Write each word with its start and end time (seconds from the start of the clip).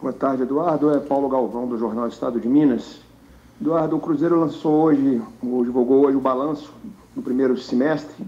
Boa 0.00 0.12
tarde, 0.12 0.42
Eduardo. 0.42 0.90
É 0.94 1.00
Paulo 1.00 1.26
Galvão, 1.26 1.66
do 1.66 1.78
Jornal 1.78 2.06
Estado 2.06 2.38
de 2.38 2.46
Minas. 2.46 3.00
Eduardo, 3.58 3.96
o 3.96 4.00
Cruzeiro 4.00 4.38
lançou 4.38 4.74
hoje, 4.82 5.22
ou 5.42 5.64
divulgou 5.64 6.04
hoje 6.04 6.16
o 6.16 6.20
balanço 6.20 6.70
do 7.14 7.22
primeiro 7.22 7.56
semestre, 7.56 8.26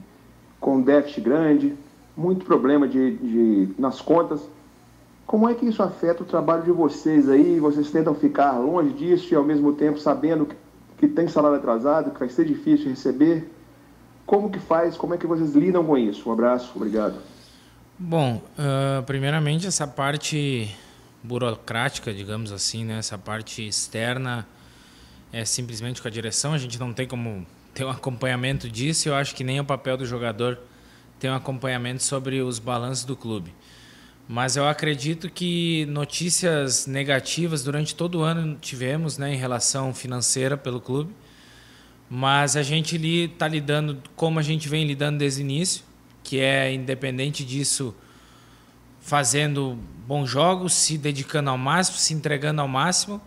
com 0.59 0.81
déficit 0.81 1.21
grande, 1.21 1.75
muito 2.17 2.47
problema 2.47 2.89
de, 2.89 3.17
de, 3.17 3.69
nas 3.79 4.01
contas. 4.01 4.41
Como 5.27 5.47
é 5.47 5.53
que 5.53 5.67
isso 5.67 5.83
afeta 5.83 6.23
o 6.23 6.27
trabalho 6.27 6.63
de 6.63 6.73
vocês 6.73 7.29
aí? 7.29 7.61
Vocês 7.61 7.91
tentam 7.91 8.15
ficar 8.15 8.53
longe 8.53 8.95
disso 8.95 9.35
e 9.35 9.37
ao 9.37 9.45
mesmo 9.45 9.75
tempo 9.75 10.01
sabendo 10.01 10.47
que, 10.47 10.57
que 10.97 11.07
tem 11.07 11.29
salário 11.29 11.59
atrasado, 11.59 12.13
que 12.13 12.19
vai 12.19 12.31
ser 12.31 12.47
difícil 12.47 12.89
receber? 12.89 13.53
Como 14.25 14.51
que 14.51 14.59
faz? 14.59 14.97
Como 14.97 15.13
é 15.13 15.19
que 15.19 15.27
vocês 15.27 15.55
lidam 15.55 15.85
com 15.85 15.99
isso? 15.99 16.31
Um 16.31 16.33
abraço, 16.33 16.73
obrigado. 16.75 17.17
Bom, 17.99 18.41
uh, 18.59 19.03
primeiramente 19.03 19.67
essa 19.67 19.87
parte 19.87 20.75
burocrática, 21.23 22.13
digamos 22.13 22.53
assim, 22.53 22.85
né? 22.85 22.99
essa 22.99 23.19
parte 23.19 23.67
externa 23.67 24.47
é 25.33 25.45
simplesmente 25.45 26.01
com 26.01 26.09
a 26.09 26.11
direção, 26.11 26.53
a 26.53 26.59
gente 26.59 26.79
não 26.79 26.93
tem 26.93 27.07
como 27.07 27.47
ter 27.75 27.85
um 27.85 27.91
acompanhamento 27.91 28.69
disso, 28.69 29.09
eu 29.09 29.15
acho 29.15 29.35
que 29.35 29.45
nem 29.45 29.61
o 29.61 29.65
papel 29.65 29.97
do 29.97 30.07
jogador 30.07 30.59
ter 31.19 31.29
um 31.29 31.35
acompanhamento 31.35 32.03
sobre 32.03 32.41
os 32.41 32.59
balanços 32.59 33.05
do 33.05 33.17
clube. 33.17 33.53
Mas 34.29 34.57
eu 34.57 34.69
acredito 34.69 35.31
que 35.31 35.87
notícias 35.87 36.87
negativas 36.87 37.65
durante 37.65 37.95
todo 37.95 38.19
o 38.19 38.23
ano 38.23 38.59
tivemos 38.61 39.17
né, 39.17 39.33
em 39.33 39.37
relação 39.37 39.95
financeira 39.95 40.57
pelo 40.57 40.81
clube, 40.81 41.15
mas 42.11 42.57
a 42.57 42.63
gente 42.63 42.97
está 42.97 43.49
lidando 43.49 44.03
como 44.15 44.39
a 44.39 44.43
gente 44.43 44.69
vem 44.69 44.87
lidando 44.87 45.19
desde 45.19 45.41
o 45.41 45.45
início, 45.45 45.83
que 46.23 46.41
é 46.41 46.73
independente 46.73 47.45
disso, 47.45 47.95
fazendo 49.09 49.79
bons 50.07 50.29
jogos, 50.29 50.75
se 50.75 50.99
dedicando 50.99 51.49
ao 51.49 51.57
máximo, 51.57 51.97
se 51.97 52.13
entregando 52.13 52.61
ao 52.61 52.69
máximo. 52.69 53.19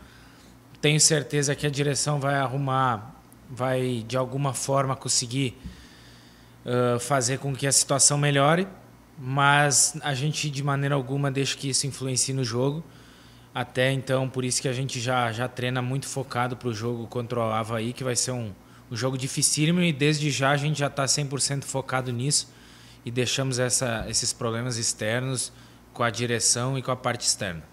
Tenho 0.80 1.00
certeza 1.00 1.56
que 1.56 1.66
a 1.66 1.72
direção 1.72 2.20
vai 2.20 2.36
arrumar, 2.36 3.16
vai 3.50 4.06
de 4.08 4.16
alguma 4.16 4.54
forma 4.54 4.96
conseguir 4.96 5.58
uh, 6.64 7.00
fazer 7.00 7.40
com 7.40 7.56
que 7.56 7.66
a 7.66 7.72
situação 7.72 8.16
melhore, 8.16 8.68
mas 9.18 9.98
a 10.04 10.14
gente 10.14 10.52
de 10.52 10.64
maneira 10.64 10.94
alguma 10.94 11.32
deixa 11.32 11.58
que 11.58 11.70
isso 11.70 11.88
influencie 11.88 12.34
no 12.34 12.44
jogo. 12.44 12.84
Até 13.52 13.92
então, 13.92 14.30
por 14.30 14.46
isso 14.46 14.62
que 14.62 14.68
a 14.68 14.74
gente 14.74 15.00
já, 15.00 15.32
já 15.32 15.48
treina 15.48 15.82
muito 15.82 16.08
focado 16.08 16.56
para 16.56 16.70
o 16.70 16.74
jogo 16.74 17.08
contra 17.08 17.40
o 17.40 17.52
Havaí, 17.52 17.92
que 17.92 18.04
vai 18.04 18.16
ser 18.16 18.34
um, 18.34 18.52
um 18.92 18.96
jogo 18.96 19.18
dificílimo 19.18 19.82
e 19.82 19.92
desde 19.92 20.30
já 20.30 20.52
a 20.52 20.58
gente 20.58 20.78
já 20.78 20.88
está 20.88 21.06
100% 21.06 21.64
focado 21.64 22.12
nisso 22.12 22.54
e 23.04 23.10
deixamos 23.10 23.58
essa, 23.58 24.06
esses 24.08 24.32
problemas 24.32 24.78
externos 24.78 25.52
com 25.94 26.04
a 26.04 26.10
direção 26.10 26.78
e 26.78 26.82
com 26.82 26.92
a 26.92 26.96
parte 26.96 27.26
externa. 27.28 27.71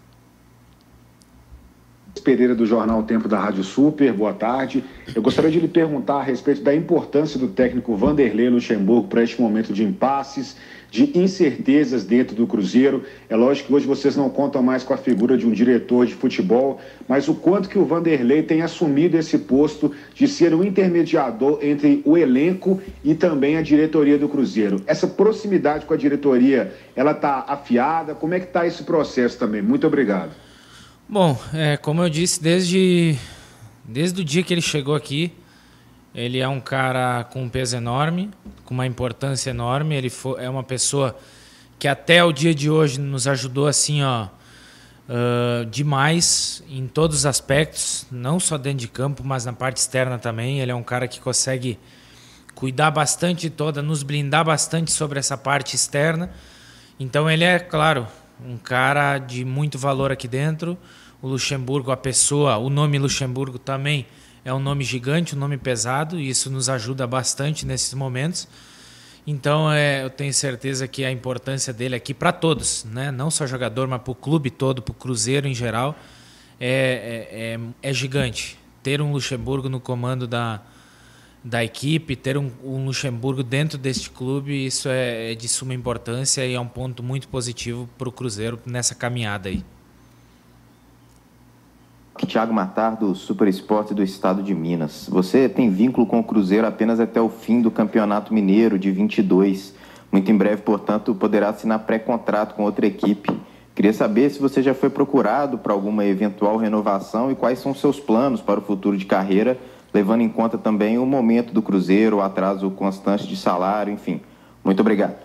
Pereira 2.28 2.54
do 2.54 2.66
jornal 2.66 3.02
Tempo 3.04 3.28
da 3.28 3.38
Rádio 3.38 3.62
Super, 3.62 4.12
boa 4.12 4.32
tarde. 4.32 4.84
Eu 5.14 5.22
gostaria 5.22 5.50
de 5.50 5.60
lhe 5.60 5.68
perguntar 5.68 6.16
a 6.16 6.22
respeito 6.22 6.62
da 6.62 6.74
importância 6.74 7.38
do 7.38 7.48
técnico 7.48 7.94
Vanderlei 7.94 8.48
Luxemburgo 8.48 9.08
para 9.08 9.22
este 9.22 9.40
momento 9.40 9.72
de 9.72 9.84
impasses, 9.84 10.56
de 10.90 11.18
incertezas 11.18 12.04
dentro 12.04 12.34
do 12.34 12.46
Cruzeiro. 12.46 13.04
É 13.28 13.36
lógico 13.36 13.68
que 13.68 13.74
hoje 13.74 13.86
vocês 13.86 14.16
não 14.16 14.28
contam 14.28 14.62
mais 14.62 14.82
com 14.82 14.92
a 14.92 14.96
figura 14.96 15.36
de 15.36 15.46
um 15.46 15.52
diretor 15.52 16.06
de 16.06 16.14
futebol, 16.14 16.80
mas 17.06 17.28
o 17.28 17.34
quanto 17.34 17.68
que 17.68 17.78
o 17.78 17.84
Vanderlei 17.84 18.42
tem 18.42 18.62
assumido 18.62 19.16
esse 19.16 19.38
posto 19.38 19.92
de 20.14 20.26
ser 20.26 20.54
um 20.54 20.64
intermediador 20.64 21.58
entre 21.62 22.02
o 22.04 22.16
elenco 22.16 22.80
e 23.04 23.14
também 23.14 23.56
a 23.56 23.62
diretoria 23.62 24.18
do 24.18 24.28
Cruzeiro. 24.28 24.82
Essa 24.86 25.06
proximidade 25.06 25.86
com 25.86 25.94
a 25.94 25.96
diretoria, 25.96 26.74
ela 26.96 27.12
está 27.12 27.44
afiada? 27.46 28.14
Como 28.14 28.34
é 28.34 28.40
que 28.40 28.46
está 28.46 28.66
esse 28.66 28.82
processo 28.82 29.38
também? 29.38 29.62
Muito 29.62 29.86
obrigado. 29.86 30.47
Bom, 31.10 31.40
é, 31.54 31.78
como 31.78 32.02
eu 32.02 32.10
disse, 32.10 32.42
desde, 32.42 33.16
desde 33.82 34.20
o 34.20 34.24
dia 34.24 34.42
que 34.42 34.52
ele 34.52 34.60
chegou 34.60 34.94
aqui, 34.94 35.32
ele 36.14 36.38
é 36.38 36.46
um 36.46 36.60
cara 36.60 37.24
com 37.24 37.44
um 37.44 37.48
peso 37.48 37.78
enorme, 37.78 38.30
com 38.66 38.74
uma 38.74 38.86
importância 38.86 39.48
enorme. 39.48 39.94
Ele 39.94 40.10
foi, 40.10 40.44
é 40.44 40.50
uma 40.50 40.62
pessoa 40.62 41.18
que 41.78 41.88
até 41.88 42.22
o 42.22 42.30
dia 42.30 42.54
de 42.54 42.68
hoje 42.68 43.00
nos 43.00 43.26
ajudou 43.26 43.68
assim, 43.68 44.02
ó, 44.02 44.26
uh, 44.26 45.64
demais 45.70 46.62
em 46.68 46.86
todos 46.86 47.20
os 47.20 47.26
aspectos, 47.26 48.04
não 48.10 48.38
só 48.38 48.58
dentro 48.58 48.80
de 48.80 48.88
campo, 48.88 49.24
mas 49.24 49.46
na 49.46 49.54
parte 49.54 49.78
externa 49.78 50.18
também. 50.18 50.60
Ele 50.60 50.72
é 50.72 50.74
um 50.74 50.82
cara 50.82 51.08
que 51.08 51.20
consegue 51.20 51.78
cuidar 52.54 52.90
bastante 52.90 53.48
toda, 53.48 53.80
nos 53.80 54.02
blindar 54.02 54.44
bastante 54.44 54.90
sobre 54.90 55.18
essa 55.18 55.38
parte 55.38 55.74
externa. 55.74 56.30
Então 57.00 57.30
ele 57.30 57.44
é, 57.44 57.58
claro, 57.58 58.06
um 58.44 58.56
cara 58.56 59.18
de 59.18 59.44
muito 59.44 59.78
valor 59.78 60.12
aqui 60.12 60.28
dentro. 60.28 60.78
O 61.20 61.28
Luxemburgo, 61.28 61.90
a 61.90 61.96
pessoa, 61.96 62.56
o 62.58 62.70
nome 62.70 62.98
Luxemburgo 62.98 63.58
também 63.58 64.06
é 64.44 64.54
um 64.54 64.60
nome 64.60 64.84
gigante, 64.84 65.34
um 65.34 65.38
nome 65.38 65.58
pesado, 65.58 66.18
e 66.18 66.28
isso 66.28 66.50
nos 66.50 66.68
ajuda 66.68 67.06
bastante 67.06 67.66
nesses 67.66 67.92
momentos. 67.94 68.48
Então, 69.26 69.70
é, 69.70 70.02
eu 70.02 70.10
tenho 70.10 70.32
certeza 70.32 70.88
que 70.88 71.04
a 71.04 71.12
importância 71.12 71.72
dele 71.72 71.94
aqui 71.94 72.14
para 72.14 72.32
todos, 72.32 72.84
né? 72.84 73.10
não 73.10 73.30
só 73.30 73.46
jogador, 73.46 73.86
mas 73.86 74.00
para 74.00 74.12
o 74.12 74.14
clube 74.14 74.48
todo, 74.48 74.80
para 74.80 74.92
o 74.92 74.94
Cruzeiro 74.94 75.46
em 75.46 75.54
geral, 75.54 75.98
é, 76.58 77.26
é, 77.30 77.54
é, 77.54 77.90
é 77.90 77.92
gigante. 77.92 78.58
Ter 78.82 79.02
um 79.02 79.12
Luxemburgo 79.12 79.68
no 79.68 79.80
comando 79.80 80.26
da, 80.26 80.62
da 81.42 81.64
equipe, 81.64 82.16
ter 82.16 82.36
um, 82.36 82.50
um 82.64 82.84
Luxemburgo 82.84 83.42
dentro 83.42 83.78
deste 83.78 84.10
clube, 84.10 84.66
isso 84.66 84.88
é, 84.88 85.32
é, 85.32 85.34
de 85.34 85.48
suma 85.48 85.74
importância 85.74 86.44
e 86.44 86.54
é 86.54 86.60
um 86.60 86.66
ponto 86.66 87.02
muito 87.02 87.28
positivo 87.28 87.88
para 87.96 88.08
o 88.08 88.12
Cruzeiro 88.12 88.58
nessa 88.66 88.94
caminhada 88.94 89.48
aí. 89.48 89.64
Tiago 92.26 92.52
Matar, 92.52 92.96
do 92.96 93.14
Super 93.14 93.48
Esporte 93.48 93.94
do 93.94 94.02
Estado 94.02 94.42
de 94.42 94.54
Minas. 94.54 95.08
Você 95.10 95.48
tem 95.48 95.70
vínculo 95.70 96.06
com 96.06 96.18
o 96.18 96.24
Cruzeiro 96.24 96.66
apenas 96.66 97.00
até 97.00 97.20
o 97.20 97.28
fim 97.28 97.62
do 97.62 97.70
Campeonato 97.70 98.34
Mineiro 98.34 98.78
de 98.78 98.90
22. 98.90 99.74
Muito 100.10 100.30
em 100.30 100.36
breve, 100.36 100.62
portanto, 100.62 101.14
poderá 101.14 101.50
assinar 101.50 101.80
pré-contrato 101.80 102.54
com 102.54 102.64
outra 102.64 102.86
equipe. 102.86 103.30
Queria 103.74 103.92
saber 103.92 104.30
se 104.30 104.40
você 104.40 104.62
já 104.62 104.74
foi 104.74 104.90
procurado 104.90 105.56
para 105.56 105.72
alguma 105.72 106.04
eventual 106.04 106.56
renovação 106.56 107.30
e 107.30 107.34
quais 107.34 107.60
são 107.60 107.72
seus 107.72 108.00
planos 108.00 108.42
para 108.42 108.60
o 108.60 108.62
futuro 108.62 108.96
de 108.96 109.06
carreira 109.06 109.56
levando 109.92 110.20
em 110.20 110.28
conta 110.28 110.58
também 110.58 110.98
o 110.98 111.06
momento 111.06 111.52
do 111.52 111.62
Cruzeiro, 111.62 112.16
o 112.16 112.20
atraso 112.20 112.70
constante 112.70 113.26
de 113.26 113.36
salário, 113.36 113.92
enfim. 113.92 114.20
Muito 114.64 114.80
obrigado. 114.80 115.16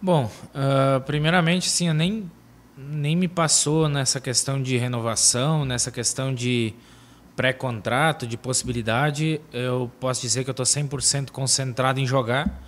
Bom, 0.00 0.30
uh, 0.54 1.00
primeiramente, 1.02 1.68
sim, 1.68 1.88
eu 1.88 1.94
nem, 1.94 2.30
nem 2.76 3.16
me 3.16 3.26
passou 3.26 3.88
nessa 3.88 4.20
questão 4.20 4.62
de 4.62 4.76
renovação, 4.76 5.64
nessa 5.64 5.90
questão 5.90 6.34
de 6.34 6.74
pré-contrato, 7.34 8.26
de 8.26 8.36
possibilidade. 8.36 9.40
Eu 9.52 9.90
posso 9.98 10.20
dizer 10.20 10.44
que 10.44 10.50
eu 10.50 10.52
estou 10.52 10.66
100% 10.66 11.30
concentrado 11.30 11.98
em 11.98 12.06
jogar, 12.06 12.62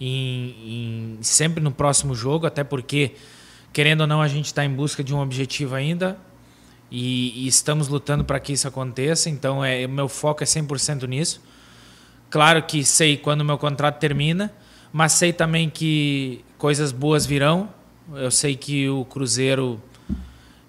em, 0.00 1.16
em, 1.16 1.18
sempre 1.22 1.62
no 1.62 1.70
próximo 1.70 2.14
jogo, 2.14 2.46
até 2.46 2.64
porque, 2.64 3.12
querendo 3.72 4.02
ou 4.02 4.06
não, 4.06 4.20
a 4.20 4.28
gente 4.28 4.46
está 4.46 4.64
em 4.64 4.70
busca 4.70 5.02
de 5.02 5.14
um 5.14 5.20
objetivo 5.20 5.74
ainda 5.74 6.18
e, 6.96 7.44
e 7.44 7.48
estamos 7.48 7.88
lutando 7.88 8.24
para 8.24 8.38
que 8.38 8.52
isso 8.52 8.68
aconteça. 8.68 9.28
Então, 9.28 9.64
é, 9.64 9.84
meu 9.84 10.08
foco 10.08 10.44
é 10.44 10.46
100% 10.46 11.08
nisso. 11.08 11.42
Claro 12.30 12.62
que 12.62 12.84
sei 12.84 13.16
quando 13.16 13.44
meu 13.44 13.58
contrato 13.58 13.98
termina, 13.98 14.52
mas 14.92 15.12
sei 15.12 15.32
também 15.32 15.68
que 15.68 16.44
coisas 16.56 16.92
boas 16.92 17.26
virão. 17.26 17.68
Eu 18.14 18.30
sei 18.30 18.54
que 18.54 18.88
o 18.88 19.04
Cruzeiro 19.06 19.82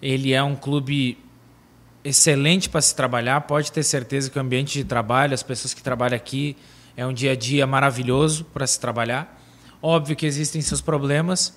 ele 0.01 0.33
é 0.33 0.41
um 0.41 0.55
clube 0.55 1.15
excelente 2.03 2.69
para 2.69 2.81
se 2.81 2.95
trabalhar. 2.95 3.41
Pode 3.41 3.71
ter 3.71 3.83
certeza 3.83 4.27
que 4.27 4.39
o 4.39 4.41
ambiente 4.41 4.79
de 4.79 4.83
trabalho, 4.83 5.35
as 5.35 5.43
pessoas 5.43 5.75
que 5.75 5.83
trabalham 5.83 6.15
aqui, 6.15 6.57
é 6.97 7.05
um 7.05 7.13
dia 7.13 7.33
a 7.33 7.35
dia 7.35 7.67
maravilhoso 7.67 8.45
para 8.45 8.65
se 8.65 8.79
trabalhar. 8.79 9.39
Óbvio 9.79 10.15
que 10.15 10.25
existem 10.25 10.59
seus 10.59 10.81
problemas, 10.81 11.55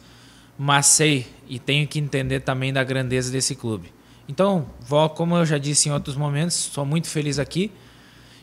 mas 0.58 0.84
sei 0.84 1.26
e 1.48 1.58
tenho 1.58 1.88
que 1.88 1.98
entender 1.98 2.40
também 2.40 2.70
da 2.70 2.84
grandeza 2.84 3.32
desse 3.32 3.54
clube. 3.54 3.96
Então, 4.28 4.66
como 5.14 5.36
eu 5.36 5.46
já 5.46 5.56
disse 5.56 5.88
em 5.88 5.92
outros 5.92 6.14
momentos, 6.14 6.54
sou 6.54 6.84
muito 6.84 7.08
feliz 7.08 7.38
aqui. 7.38 7.72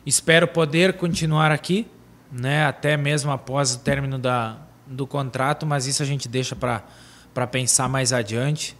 Espero 0.04 0.48
poder 0.48 0.94
continuar 0.94 1.52
aqui, 1.52 1.88
né, 2.32 2.66
até 2.66 2.98
mesmo 2.98 3.32
após 3.32 3.76
o 3.76 3.80
término 3.80 4.18
da, 4.18 4.58
do 4.88 5.06
contrato, 5.06 5.66
mas 5.66 5.86
isso 5.86 6.02
a 6.02 6.06
gente 6.06 6.28
deixa 6.28 6.56
para 6.56 7.48
pensar 7.48 7.88
mais 7.88 8.12
adiante, 8.12 8.76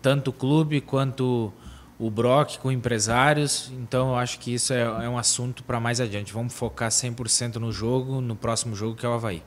tanto 0.00 0.30
o 0.30 0.32
clube 0.32 0.80
quanto 0.80 1.52
o 1.98 2.10
Brock 2.10 2.58
com 2.58 2.70
empresários. 2.72 3.70
Então, 3.74 4.10
eu 4.10 4.16
acho 4.16 4.38
que 4.38 4.52
isso 4.52 4.72
é, 4.72 4.80
é 4.80 5.08
um 5.08 5.18
assunto 5.18 5.62
para 5.62 5.78
mais 5.78 6.00
adiante. 6.00 6.32
Vamos 6.32 6.54
focar 6.54 6.90
100% 6.90 7.56
no 7.56 7.70
jogo, 7.70 8.20
no 8.20 8.36
próximo 8.36 8.74
jogo, 8.74 8.96
que 8.96 9.04
é 9.04 9.08
o 9.08 9.12
Havaí. 9.12 9.42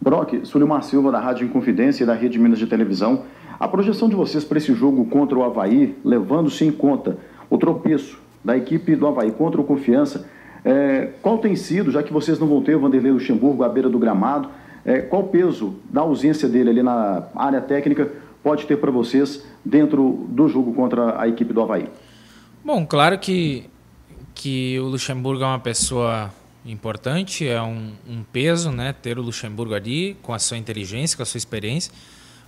Brock, 0.00 0.44
Sulimar 0.44 0.82
Silva, 0.82 1.12
da 1.12 1.20
Rádio 1.20 1.46
Inconfidência 1.46 2.04
e 2.04 2.06
da 2.06 2.14
Rede 2.14 2.38
Minas 2.38 2.58
de 2.58 2.66
Televisão. 2.66 3.24
A 3.60 3.68
projeção 3.68 4.08
de 4.08 4.16
vocês 4.16 4.42
para 4.42 4.56
esse 4.56 4.72
jogo 4.72 5.04
contra 5.04 5.38
o 5.38 5.44
Havaí, 5.44 5.94
levando-se 6.02 6.64
em 6.64 6.72
conta 6.72 7.18
o 7.50 7.58
tropeço 7.58 8.18
da 8.42 8.56
equipe 8.56 8.96
do 8.96 9.06
Havaí 9.06 9.30
contra 9.30 9.60
o 9.60 9.64
Confiança, 9.64 10.26
é, 10.64 11.10
qual 11.20 11.36
tem 11.36 11.54
sido, 11.54 11.90
já 11.90 12.02
que 12.02 12.10
vocês 12.10 12.38
não 12.38 12.48
vão 12.48 12.62
ter 12.62 12.74
o 12.74 12.80
Vanderlei 12.80 13.12
Luxemburgo 13.12 13.62
à 13.62 13.68
beira 13.68 13.90
do 13.90 13.98
gramado, 13.98 14.48
é, 14.82 15.00
qual 15.00 15.24
o 15.24 15.28
peso 15.28 15.74
da 15.90 16.00
ausência 16.00 16.48
dele 16.48 16.70
ali 16.70 16.82
na 16.82 17.26
área 17.36 17.60
técnica 17.60 18.10
pode 18.42 18.64
ter 18.64 18.78
para 18.78 18.90
vocês 18.90 19.44
dentro 19.62 20.26
do 20.30 20.48
jogo 20.48 20.72
contra 20.72 21.20
a 21.20 21.28
equipe 21.28 21.52
do 21.52 21.60
Havaí? 21.60 21.86
Bom, 22.64 22.86
claro 22.86 23.18
que, 23.18 23.68
que 24.34 24.80
o 24.80 24.84
Luxemburgo 24.84 25.42
é 25.42 25.46
uma 25.46 25.60
pessoa 25.60 26.32
importante, 26.64 27.46
é 27.46 27.60
um, 27.60 27.92
um, 28.08 28.22
peso 28.22 28.70
né, 28.70 28.94
ter 28.94 29.18
o 29.18 29.22
Luxemburgo 29.22 29.74
ali, 29.74 30.16
com 30.22 30.32
a 30.32 30.38
sua 30.38 30.56
inteligência, 30.56 31.14
com 31.14 31.22
a 31.22 31.26
sua 31.26 31.36
experiência, 31.36 31.92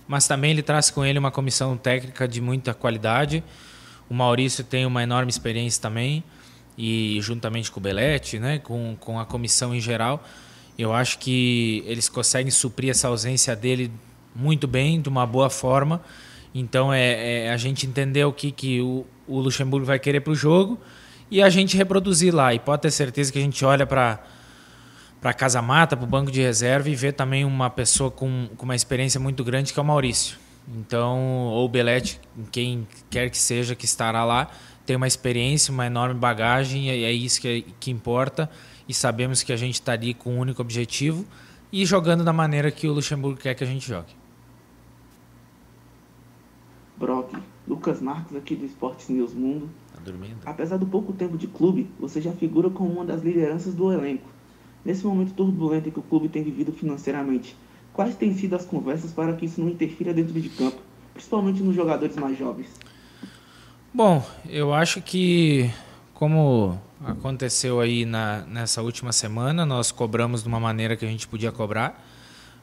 mas 0.07 0.27
também 0.27 0.51
ele 0.51 0.61
traz 0.61 0.89
com 0.89 1.03
ele 1.03 1.17
uma 1.17 1.31
comissão 1.31 1.77
técnica 1.77 2.27
de 2.27 2.41
muita 2.41 2.73
qualidade. 2.73 3.43
O 4.09 4.13
Maurício 4.13 4.63
tem 4.63 4.85
uma 4.85 5.01
enorme 5.03 5.29
experiência 5.29 5.81
também, 5.81 6.23
e 6.77 7.19
juntamente 7.21 7.71
com 7.71 7.79
o 7.79 7.83
Belete, 7.83 8.39
né, 8.39 8.59
com, 8.59 8.95
com 8.99 9.19
a 9.19 9.25
comissão 9.25 9.73
em 9.75 9.79
geral, 9.79 10.23
eu 10.77 10.91
acho 10.93 11.19
que 11.19 11.83
eles 11.85 12.09
conseguem 12.09 12.51
suprir 12.51 12.89
essa 12.89 13.07
ausência 13.07 13.55
dele 13.55 13.91
muito 14.35 14.67
bem, 14.67 14.99
de 14.99 15.07
uma 15.07 15.25
boa 15.25 15.49
forma. 15.49 16.01
Então 16.53 16.93
é, 16.93 17.45
é 17.45 17.51
a 17.51 17.57
gente 17.57 17.85
entender 17.85 18.25
o 18.25 18.33
que, 18.33 18.51
que 18.51 18.81
o, 18.81 19.05
o 19.27 19.39
Luxemburgo 19.39 19.85
vai 19.85 19.99
querer 19.99 20.21
para 20.21 20.31
o 20.31 20.35
jogo 20.35 20.79
e 21.29 21.41
a 21.41 21.49
gente 21.49 21.77
reproduzir 21.77 22.33
lá. 22.33 22.53
E 22.53 22.59
pode 22.59 22.81
ter 22.81 22.91
certeza 22.91 23.31
que 23.31 23.39
a 23.39 23.41
gente 23.41 23.63
olha 23.63 23.85
para 23.85 24.23
para 25.23 25.31
a 25.31 25.33
Casa 25.33 25.61
Mata, 25.61 25.95
para 25.95 26.03
o 26.03 26.07
banco 26.07 26.29
de 26.29 26.41
reserva 26.41 26.89
e 26.89 26.95
vê 26.95 27.09
também 27.13 27.45
uma 27.45 27.69
pessoa 27.69 28.11
com, 28.11 28.49
com 28.57 28.65
uma 28.65 28.75
experiência 28.75 29.21
muito 29.21 29.41
grande 29.41 29.71
que 29.71 29.79
é 29.79 29.81
o 29.81 29.85
Maurício. 29.85 30.37
Então, 30.67 31.45
ou 31.45 31.63
o 31.63 31.69
Belete, 31.69 32.19
quem 32.51 32.85
quer 33.09 33.29
que 33.29 33.37
seja 33.37 33.73
que 33.73 33.85
estará 33.85 34.25
lá, 34.25 34.51
tem 34.85 34.97
uma 34.97 35.07
experiência, 35.07 35.71
uma 35.71 35.85
enorme 35.85 36.19
bagagem, 36.19 36.89
e 36.89 37.05
é 37.05 37.11
isso 37.13 37.39
que, 37.39 37.65
que 37.79 37.89
importa. 37.89 38.49
E 38.85 38.93
sabemos 38.93 39.41
que 39.43 39.53
a 39.53 39.55
gente 39.55 39.75
está 39.75 39.93
ali 39.93 40.13
com 40.13 40.35
um 40.35 40.39
único 40.39 40.61
objetivo 40.61 41.25
e 41.71 41.85
jogando 41.85 42.25
da 42.25 42.33
maneira 42.33 42.69
que 42.69 42.85
o 42.85 42.91
Luxemburgo 42.91 43.39
quer 43.39 43.55
que 43.55 43.63
a 43.63 43.67
gente 43.67 43.87
jogue. 43.87 44.13
Brock, 46.97 47.33
Lucas 47.65 48.01
Marques 48.01 48.35
aqui 48.35 48.57
do 48.57 48.65
Esportes 48.65 49.07
News 49.07 49.33
Mundo. 49.33 49.69
Tá 49.93 50.01
dormindo? 50.03 50.39
Apesar 50.45 50.75
do 50.75 50.85
pouco 50.85 51.13
tempo 51.13 51.37
de 51.37 51.47
clube, 51.47 51.89
você 51.97 52.19
já 52.19 52.33
figura 52.33 52.69
como 52.69 52.91
uma 52.91 53.05
das 53.05 53.21
lideranças 53.21 53.73
do 53.73 53.89
elenco. 53.89 54.33
Nesse 54.85 55.05
momento 55.05 55.33
turbulento 55.33 55.91
que 55.91 55.99
o 55.99 56.03
clube 56.03 56.27
tem 56.27 56.43
vivido 56.43 56.71
financeiramente, 56.71 57.55
quais 57.93 58.15
têm 58.15 58.33
sido 58.35 58.55
as 58.55 58.65
conversas 58.65 59.11
para 59.11 59.33
que 59.33 59.45
isso 59.45 59.61
não 59.61 59.69
interfira 59.69 60.13
dentro 60.13 60.39
de 60.39 60.49
campo, 60.49 60.77
principalmente 61.13 61.61
nos 61.63 61.75
jogadores 61.75 62.15
mais 62.15 62.37
jovens? 62.37 62.67
Bom, 63.93 64.25
eu 64.49 64.73
acho 64.73 65.01
que 65.01 65.69
como 66.13 66.79
aconteceu 67.05 67.79
aí 67.79 68.05
na, 68.05 68.45
nessa 68.47 68.81
última 68.81 69.11
semana, 69.11 69.65
nós 69.65 69.91
cobramos 69.91 70.41
de 70.41 70.47
uma 70.47 70.59
maneira 70.59 70.95
que 70.95 71.05
a 71.05 71.07
gente 71.07 71.27
podia 71.27 71.51
cobrar, 71.51 72.01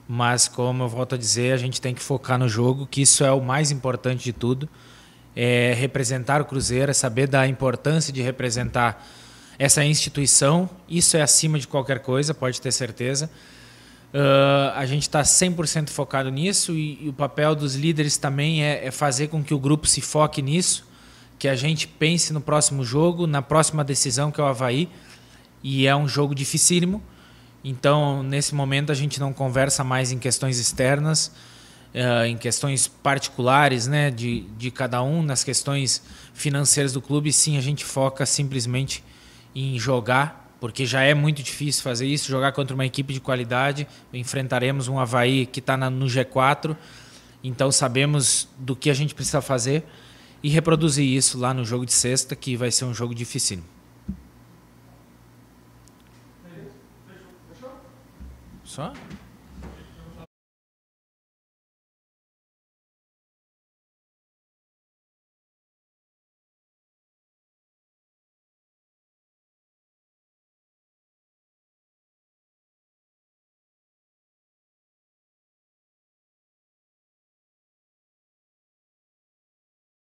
mas 0.08 0.48
como 0.48 0.82
eu 0.82 0.88
volto 0.88 1.14
a 1.14 1.18
dizer, 1.18 1.52
a 1.52 1.56
gente 1.56 1.80
tem 1.80 1.94
que 1.94 2.02
focar 2.02 2.38
no 2.38 2.48
jogo, 2.48 2.86
que 2.86 3.02
isso 3.02 3.22
é 3.22 3.30
o 3.30 3.40
mais 3.40 3.70
importante 3.70 4.24
de 4.24 4.32
tudo, 4.32 4.68
é 5.36 5.74
representar 5.74 6.40
o 6.40 6.44
Cruzeiro, 6.44 6.90
é 6.90 6.94
saber 6.94 7.28
da 7.28 7.46
importância 7.46 8.12
de 8.12 8.22
representar 8.22 9.06
essa 9.60 9.84
instituição, 9.84 10.70
isso 10.88 11.18
é 11.18 11.20
acima 11.20 11.58
de 11.58 11.68
qualquer 11.68 11.98
coisa, 11.98 12.32
pode 12.32 12.58
ter 12.58 12.72
certeza. 12.72 13.30
Uh, 14.10 14.72
a 14.74 14.86
gente 14.86 15.02
está 15.02 15.20
100% 15.20 15.90
focado 15.90 16.30
nisso 16.30 16.72
e, 16.72 17.04
e, 17.04 17.08
o 17.10 17.12
papel 17.12 17.54
dos 17.54 17.74
líderes 17.74 18.16
também 18.16 18.64
é, 18.64 18.86
é, 18.86 18.90
fazer 18.90 19.28
com 19.28 19.44
que 19.44 19.52
o 19.52 19.58
grupo 19.58 19.86
se 19.86 20.00
foque 20.00 20.40
nisso, 20.40 20.88
que 21.38 21.46
a 21.46 21.54
gente 21.54 21.86
pense 21.86 22.32
no 22.32 22.40
próximo 22.40 22.82
jogo, 22.82 23.26
na 23.26 23.42
próxima 23.42 23.84
decisão 23.84 24.30
que 24.30 24.40
é 24.40 24.44
o 24.44 24.46
Havaí, 24.46 24.88
e 25.62 25.86
é 25.86 25.94
um 25.94 26.08
jogo 26.08 26.34
dificílimo. 26.34 27.02
Então, 27.62 28.22
nesse 28.22 28.54
momento, 28.54 28.90
a 28.90 28.94
gente 28.94 29.20
não 29.20 29.30
conversa 29.30 29.84
mais 29.84 30.10
em 30.10 30.18
questões 30.18 30.58
externas, 30.58 31.30
uh, 31.94 32.24
em 32.24 32.38
questões 32.38 32.88
particulares 32.88 33.86
né, 33.86 34.10
de, 34.10 34.40
de 34.56 34.70
cada 34.70 35.02
um, 35.02 35.22
nas 35.22 35.44
questões 35.44 36.02
financeiras 36.32 36.94
do 36.94 37.02
clube. 37.02 37.30
Sim, 37.30 37.58
a 37.58 37.60
gente 37.60 37.84
foca 37.84 38.24
simplesmente 38.24 39.04
em 39.54 39.78
jogar, 39.78 40.54
porque 40.60 40.84
já 40.84 41.02
é 41.02 41.14
muito 41.14 41.42
difícil 41.42 41.82
fazer 41.82 42.06
isso, 42.06 42.30
jogar 42.30 42.52
contra 42.52 42.74
uma 42.74 42.86
equipe 42.86 43.12
de 43.12 43.20
qualidade. 43.20 43.86
Enfrentaremos 44.12 44.88
um 44.88 44.98
Havaí 44.98 45.46
que 45.46 45.60
está 45.60 45.76
no 45.76 46.06
G4, 46.06 46.76
então 47.42 47.72
sabemos 47.72 48.48
do 48.58 48.76
que 48.76 48.90
a 48.90 48.94
gente 48.94 49.14
precisa 49.14 49.40
fazer 49.40 49.84
e 50.42 50.48
reproduzir 50.48 51.04
isso 51.04 51.38
lá 51.38 51.52
no 51.52 51.64
jogo 51.64 51.84
de 51.84 51.92
sexta, 51.92 52.34
que 52.34 52.56
vai 52.56 52.70
ser 52.70 52.84
um 52.84 52.94
jogo 52.94 53.14
dificílimo. 53.14 53.66
Só? 58.64 58.92